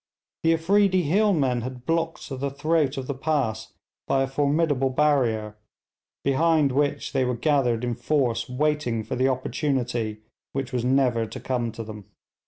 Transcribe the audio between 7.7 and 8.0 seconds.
in